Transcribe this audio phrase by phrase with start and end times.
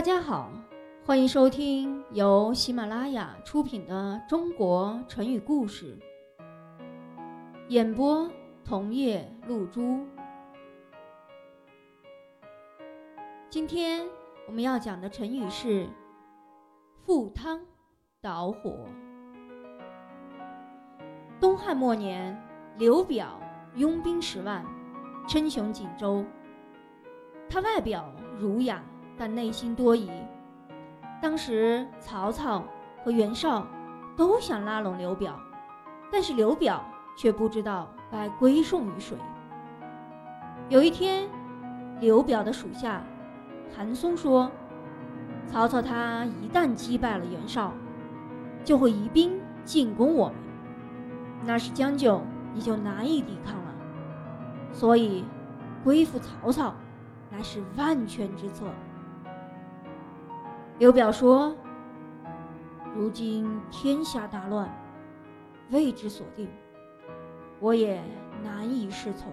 [0.00, 0.50] 大家好，
[1.04, 5.94] 欢迎收听由喜马拉雅出品的《中国成语故事》，
[7.68, 8.26] 演播
[8.64, 10.06] 桐叶露珠。
[13.50, 14.08] 今天
[14.46, 15.86] 我们要讲的成语是
[17.04, 17.60] “赴汤
[18.22, 18.86] 蹈火”。
[21.38, 22.42] 东汉末年，
[22.78, 23.38] 刘表
[23.74, 24.64] 拥兵十万，
[25.28, 26.24] 称雄锦州。
[27.50, 28.82] 他外表儒雅。
[29.20, 30.10] 但内心多疑。
[31.20, 32.64] 当时曹操
[33.04, 33.66] 和袁绍
[34.16, 35.38] 都想拉拢刘表，
[36.10, 36.82] 但是刘表
[37.18, 39.18] 却不知道该归顺于谁。
[40.70, 41.28] 有一天，
[42.00, 43.02] 刘表的属下
[43.76, 44.50] 韩松说
[45.46, 47.74] ：“曹操他一旦击败了袁绍，
[48.64, 50.36] 就会移兵进攻我们，
[51.44, 52.22] 那时将就
[52.54, 53.74] 你就难以抵抗了。
[54.72, 55.26] 所以，
[55.84, 56.72] 归附曹操
[57.30, 58.64] 乃是万全之策。”
[60.80, 61.54] 刘表说
[62.96, 64.66] ：“如今天下大乱，
[65.72, 66.48] 位置所定，
[67.60, 68.02] 我也
[68.42, 69.30] 难以适从。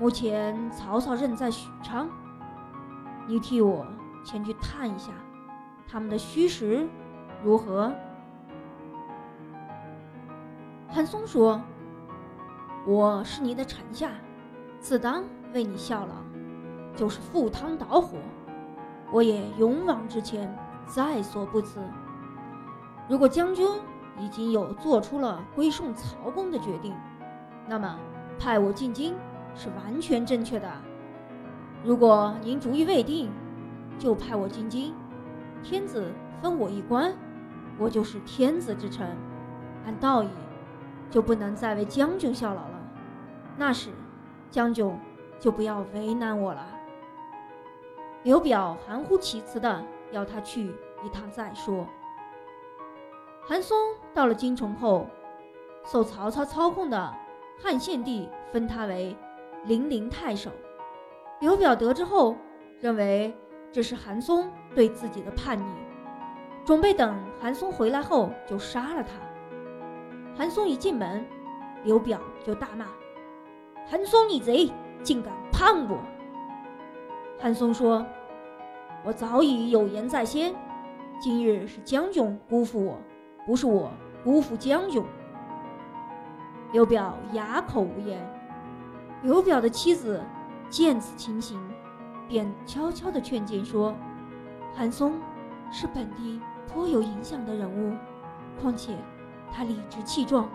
[0.00, 2.08] 目前曹操任在许昌，
[3.28, 3.86] 你替我
[4.24, 5.12] 前去探一下，
[5.86, 6.88] 他们的虚实
[7.44, 7.94] 如何？”
[10.90, 11.60] 韩松说
[12.84, 14.10] ：“我是你的臣下，
[14.80, 15.22] 自当
[15.52, 16.16] 为你效劳，
[16.96, 18.18] 就是赴汤蹈火。”
[19.12, 20.52] 我也勇往直前，
[20.86, 21.80] 在所不辞。
[23.08, 23.66] 如果将军
[24.18, 26.94] 已经有做出了归顺曹公的决定，
[27.68, 27.98] 那么
[28.38, 29.14] 派我进京
[29.54, 30.70] 是完全正确的。
[31.82, 33.30] 如果您主意未定，
[33.98, 34.94] 就派我进京，
[35.62, 36.10] 天子
[36.40, 37.12] 封我一官，
[37.78, 39.16] 我就是天子之臣，
[39.84, 40.28] 按道义
[41.10, 42.80] 就不能再为将军效劳了。
[43.56, 43.90] 那时，
[44.50, 44.90] 将军
[45.38, 46.66] 就不要为难我了。
[48.24, 51.86] 刘表含糊其辞的要他去一趟再说。
[53.42, 53.76] 韩松
[54.14, 55.06] 到了京城后，
[55.84, 57.14] 受曹操操控的
[57.62, 59.14] 汉献帝封他为
[59.64, 60.50] 零陵太守。
[61.40, 62.34] 刘表得知后，
[62.80, 63.36] 认为
[63.70, 65.74] 这是韩松对自己的叛逆，
[66.64, 69.10] 准备等韩松回来后就杀了他。
[70.34, 71.26] 韩松一进门，
[71.82, 72.86] 刘表就大骂
[73.86, 74.72] ：“韩松你贼，
[75.02, 75.98] 竟敢叛我！”
[77.38, 78.06] 韩松说
[79.04, 80.54] ：“我早已有言在先，
[81.20, 82.98] 今日是将军辜负我，
[83.46, 83.90] 不是我
[84.24, 85.04] 辜负将军。”
[86.72, 88.18] 刘表哑口无言。
[89.22, 90.22] 刘表的妻子
[90.70, 91.60] 见此情形，
[92.26, 93.94] 便悄悄地劝谏说
[94.74, 95.12] ：“韩松
[95.70, 97.94] 是本地颇有影响的人物，
[98.60, 98.96] 况且
[99.52, 100.48] 他理直气壮，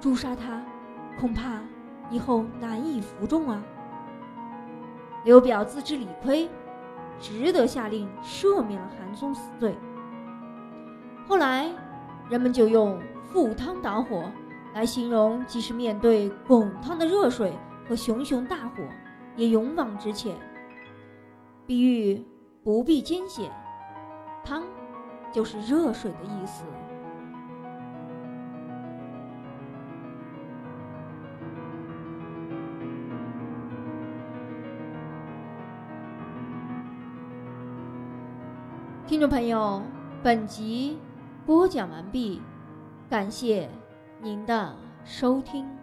[0.00, 0.62] 诛杀他，
[1.18, 1.60] 恐怕
[2.10, 3.60] 以后难以服众啊。”
[5.24, 6.48] 刘表自知理亏，
[7.20, 9.76] 值得下令赦免了韩松死罪。
[11.26, 11.70] 后来，
[12.30, 12.98] 人们就用
[13.32, 14.30] “赴汤蹈火”
[14.74, 17.52] 来形容，即使面对滚烫的热水
[17.88, 18.82] 和熊熊大火，
[19.36, 20.34] 也勇往直前，
[21.66, 22.24] 比喻
[22.62, 23.50] 不必艰险。
[24.44, 24.62] 汤，
[25.32, 26.64] 就是热水的意思。
[39.08, 39.80] 听众朋友，
[40.22, 40.98] 本集
[41.46, 42.42] 播讲完毕，
[43.08, 43.66] 感谢
[44.20, 45.77] 您的收听。